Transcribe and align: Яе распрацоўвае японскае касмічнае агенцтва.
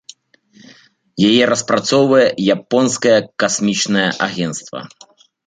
Яе 1.27 1.43
распрацоўвае 1.51 2.23
японскае 2.55 3.15
касмічнае 3.45 4.09
агенцтва. 4.31 4.79